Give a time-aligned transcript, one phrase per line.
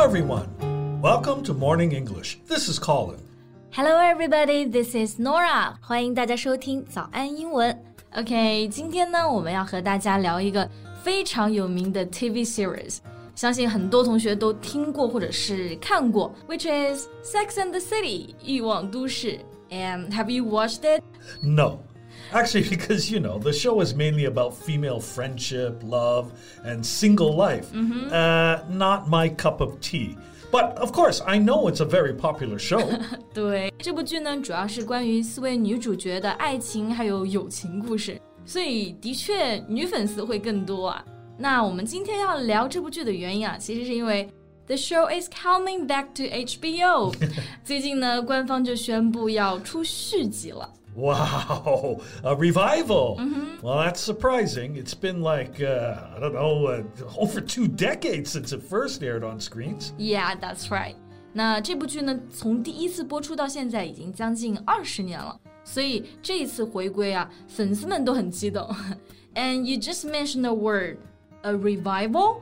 [0.00, 0.48] Hello, everyone.
[1.02, 2.38] Welcome to Morning English.
[2.48, 3.20] This is Colin.
[3.70, 4.64] Hello, everybody.
[4.64, 5.74] This is Norah.
[5.82, 7.78] 欢迎大家收听早安英文。
[8.16, 10.66] OK，今天呢，我们要和大家聊一个
[11.02, 13.00] 非常有名的 TV series，
[13.34, 19.38] 相信很多同学都听过或者是看过，which is Sex and the City，欲望都市。
[19.68, 21.02] And have you watched it?
[21.42, 21.80] No.
[22.33, 26.31] Actually, because, you know, the show is mainly about female friendship, love,
[26.65, 27.71] and single life.
[27.73, 30.17] Uh, not my cup of tea.
[30.51, 32.81] But of course, I know it's a very popular show.
[33.33, 41.03] 对，这部剧呢，主要是关于四位女主角的爱情还有友情故事，所以的确女粉丝会更多啊。
[41.37, 44.27] 那我们今天要聊这部剧的原因啊，其实是因为
[44.69, 47.13] The show is coming back to HBO，
[47.63, 50.73] 最近呢，官方就宣布要出续集了。
[50.95, 53.17] Wow, a revival.
[53.61, 54.75] Well, that's surprising.
[54.75, 56.83] It's been like, uh, I don't know, uh,
[57.17, 59.91] over two decades since it first aired on screens.
[59.97, 60.95] Yeah, that's right.
[61.33, 68.73] 那这部剧呢，从第一次播出到现在已经将近二十年了，所以这一次回归啊，粉丝们都很激动。
[69.35, 70.97] And you just mentioned the word
[71.41, 72.37] a revival.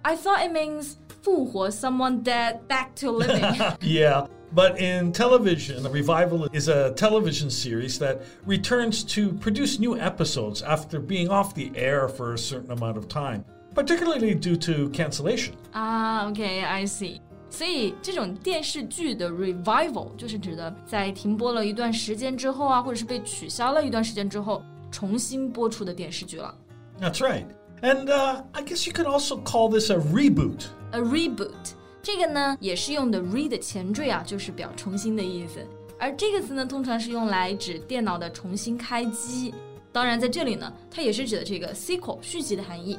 [0.00, 3.54] I thought it means 复活 someone dead back to living.
[3.80, 9.96] Yeah, but in television, a revival is a television series that returns to produce new
[9.98, 14.88] episodes after being off the air for a certain amount of time, particularly due to
[14.90, 15.52] cancellation.
[15.72, 17.20] 啊，OK，I、see。
[17.50, 26.54] 所以这种电视剧的 revival 就是指的在停播了一段时间之后啊，或者是被取消了一段时间之后，重新播出的电视剧了。
[27.00, 27.46] That's right.
[27.80, 30.66] And uh, I guess you could also call this a reboot.
[30.92, 35.64] A reboot，这个呢也是用的 re 的前缀啊，就是表重新的意思。
[35.98, 39.52] 而这个词呢，通常是用来指电脑的重新开机。
[39.90, 42.98] 当然，在这里呢，它也是指的这个 sequel 续集的含义。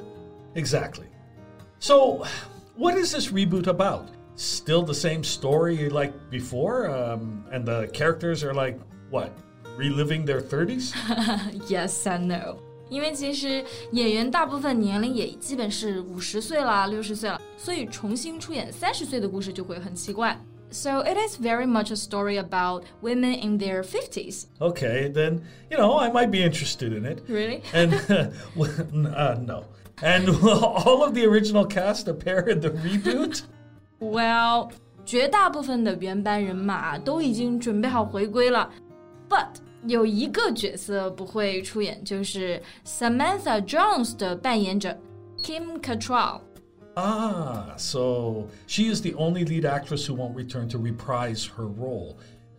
[0.55, 1.05] Exactly.
[1.79, 2.25] So,
[2.75, 4.07] what is this reboot about?
[4.35, 6.89] Still the same story like before?
[6.89, 9.31] Um, and the characters are like, what,
[9.77, 10.93] reliving their 30s?
[11.69, 12.57] Yes and no，
[12.89, 20.39] 因为其实演员大部分年龄也基本是五十岁啦、六十岁了，所以重新出演三十岁的故事就会很奇怪。
[20.71, 24.43] So it is very much a story about women in their fifties.
[24.59, 25.41] Okay, then,
[25.71, 27.23] you know, I might be interested in it.
[27.27, 27.61] Really?
[27.73, 27.93] And,
[28.55, 29.63] uh, no.
[30.01, 33.41] And will all of the original cast appear in the reboot?
[33.99, 34.69] Well，
[35.05, 38.69] 绝大部分的原班人马都已经准备好回归了，
[39.27, 39.47] but
[39.87, 44.97] 有一个角色不会出演，就是 Samantha Jones 的扮演者
[45.41, 46.41] Kim Cattrall。
[46.95, 52.17] Ah, so she is the only lead actress who won't return to reprise her role.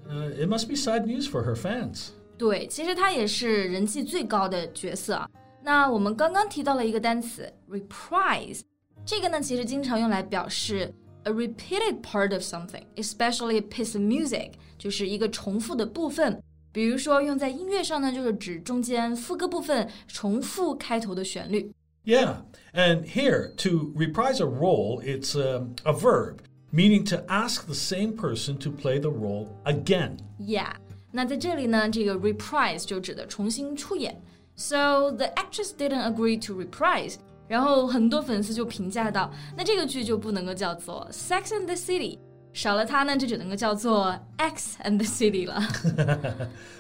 [0.09, 2.09] Uh, it must be sad news for her fans.
[2.39, 5.29] 对，其实她也是人气最高的角色啊。
[5.63, 8.61] 那我们刚刚提到了一个单词 reprise，
[9.05, 10.91] 这个呢其实经常用来表示
[11.25, 16.43] a repeated part of something，especially a piece of music，就是一个重复的部分。
[16.75, 21.73] 比如说用在音乐上呢，就是指中间副歌部分重复开头的旋律。
[22.05, 26.39] Yeah, and here, to reprise a role, it's um, a verb,
[26.73, 30.19] meaning to ask the same person to play the role again.
[30.39, 30.73] Yeah，
[31.13, 34.23] 那在这里呢，这个 reprise 就指的重新出演。
[34.57, 37.17] So the actress didn't agree to reprise。
[37.49, 42.19] 然后很多粉丝就评价到，那这个剧就不能够叫做 Sex and the City，
[42.56, 45.62] 少了它呢，就只能够叫做 X and the City 了。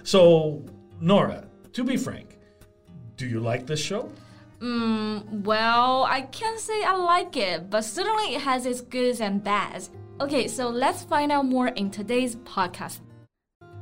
[0.05, 0.61] so
[1.01, 1.43] Norah,
[1.73, 2.37] to be frank,
[3.17, 4.07] do you like this show?
[4.61, 9.43] Mm, well, I can't say I like it, but certainly it has its goods and
[9.43, 9.89] bads.
[10.17, 12.99] Okay, so let's find out more in today's podcast.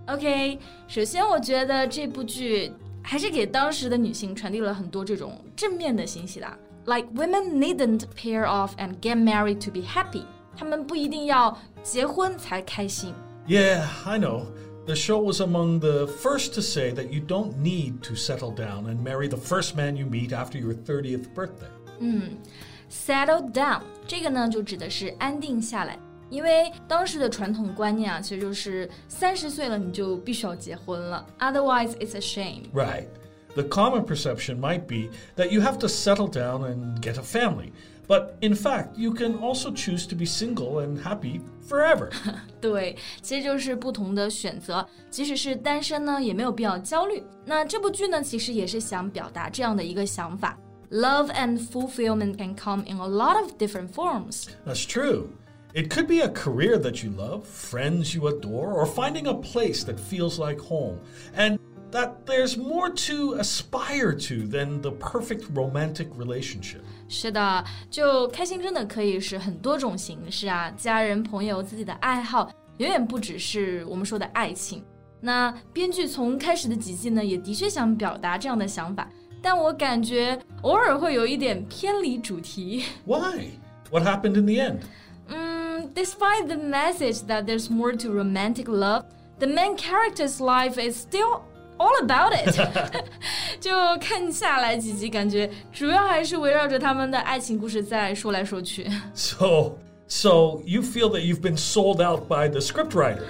[0.07, 2.73] OK，首先我觉得这部剧
[3.03, 6.47] 还是给当时的女性传递了很多这种正面的信息的
[6.85, 10.23] ，like women needn't pair off and get married to be happy。
[10.57, 13.15] 她们不一定要结婚才开心。
[13.47, 14.47] Yeah, I know.
[14.86, 18.86] The show was among the first to say that you don't need to settle down
[18.86, 21.68] and marry the first man you meet after your 30th birthday.
[22.91, 25.98] Settle down，这个呢就指的是安定下来。
[26.30, 32.65] 因为当时的传统观念啊，其实就是三十岁了你就必须要结婚了，otherwise it's a shame。
[32.72, 33.09] Right.
[33.54, 37.72] The common perception might be that you have to settle down and get a family.
[38.06, 42.10] But in fact, you can also choose to be single and happy forever.
[42.59, 47.22] 对，其实就是不同的选择，即使是单身呢，也没有必要焦虑。
[47.45, 50.59] 那这部剧呢，其实也是想表达这样的一个想法：
[50.91, 54.47] love and fulfillment can come in a lot of different forms。
[54.66, 55.28] That's true.
[55.74, 59.84] It could be a career that you love, friends you adore, or finding a place
[59.84, 60.97] that feels like home.
[61.36, 61.59] And
[61.92, 66.80] that there's more to aspire to than the perfect romantic relationship.
[67.09, 74.84] 是的，就开心真的可以是很多种形式啊，家人、朋友、自己的爱好，远远不只是我们说的爱情。
[75.21, 79.09] 那编剧从开始的几季呢，也的确想表达这样的想法，
[79.41, 82.84] 但我感觉偶尔会有一点偏离主题。
[83.06, 83.53] Why?
[83.91, 84.80] What happened in the end?
[85.30, 89.04] Mm, despite the message that there's more to romantic love,
[89.39, 91.41] the main character's life is still
[91.83, 93.04] all about it
[93.60, 98.89] 。就看下来几集，感觉主要还是围绕着他们的爱情故事在说来说去。
[99.15, 103.24] So, so you feel that you've been sold out by the scriptwriter?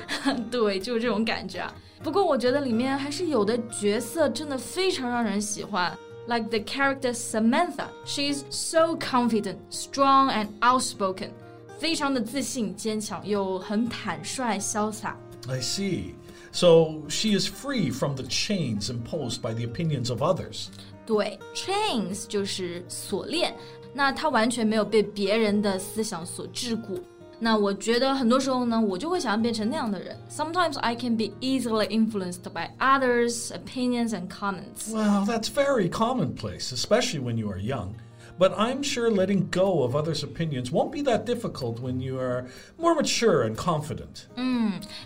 [0.50, 1.72] 对，就是这种感觉啊。
[2.02, 5.96] 不过我觉得里面还是有的角色真的非常让人喜欢。
[6.26, 11.30] Like the character Samantha, she's so confident, strong, and outspoken.
[11.78, 15.16] 非常的自信、坚强，又很坦率、潇洒。
[15.48, 16.14] I see.
[16.52, 20.68] So she is free from the chains imposed by the opinions of others.
[21.06, 23.54] 对，chains 就是锁链，
[23.94, 27.00] 那他完全没有被别人的思想所桎梏。
[27.40, 30.18] 那我觉得很多时候呢，我就会想要变成那样的人。
[30.28, 34.92] Sometimes I can be easily influenced by others' opinions and comments.
[34.92, 37.94] Well, that's very commonplace, especially when you are young.
[38.38, 42.46] But I'm sure letting go of others' opinions won't be that difficult when you are
[42.76, 44.26] more mature and confident.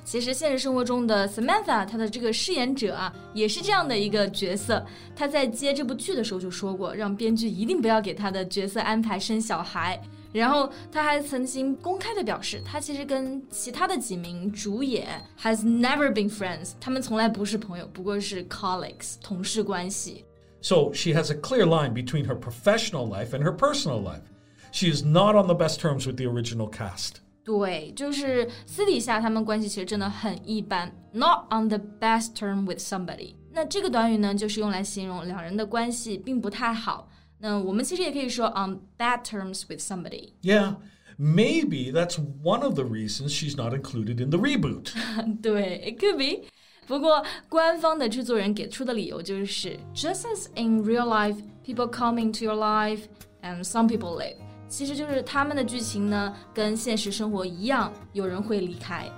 [0.05, 4.85] 其实现实生活中的 Samantha，她的这个饰演者啊，也是这样的一个角色。
[5.17, 9.99] 她在接这部剧的时候就说过，让编剧一定不要给她的角色安排生小孩。
[10.31, 15.09] 然后她还曾经公开的表示，她其实跟其他的几名主演
[15.41, 20.26] has never been friends，他们从来不是朋友，不过是 colleagues 同事关系。
[20.67, 24.23] So she has a clear line between her professional life and her personal life.
[24.71, 27.17] She is not on the best terms with the original cast.
[27.45, 33.35] 对，就是私底下他们关系其实真的很一般，not on the best term with somebody。
[33.51, 37.11] 那这个短语呢，就是用来形容两人的关系并不太好。
[37.39, 40.35] 那我们其实也可以说 on bad terms with somebody。
[40.43, 40.77] Yeah,
[41.19, 44.93] maybe that's one of the reasons she's not included in the reboot.
[45.43, 46.47] 对，it could be。
[46.87, 53.03] 不过官方的制作人给出的理由就是，just as in real life, people come into your life
[53.43, 54.37] and some people leave。
[54.69, 59.09] 其实就是他们的剧情呢，跟现实生活一样，有人会离开。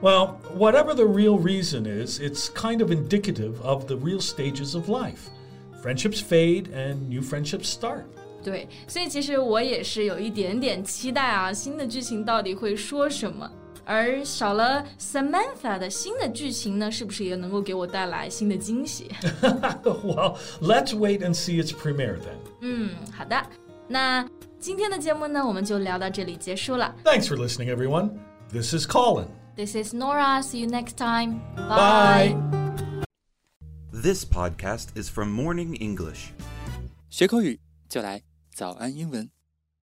[0.00, 4.88] Well, whatever the real reason is, it's kind of indicative of the real stages of
[4.88, 5.30] life.
[5.82, 8.04] Friendships fade and new friendships start.
[8.42, 13.50] 对，所以其实我也是有一点点期待啊，新的剧情到底会说什么？
[13.85, 15.79] 而少了 Samantha
[20.61, 22.37] let's wait and see its premiere then.
[22.61, 23.41] 嗯，好的。
[23.87, 24.27] 那
[24.59, 26.93] 今天的节目呢，我们就聊到这里结束了。
[27.03, 28.11] Thanks for listening, everyone.
[28.51, 29.27] This is Colin.
[29.55, 30.41] This is Norah.
[30.41, 31.39] See you next time.
[31.55, 32.35] Bye.
[33.91, 36.29] This podcast is from Morning English.
[37.09, 37.59] 学口语
[37.89, 38.21] 就来
[38.53, 39.29] 早安英文。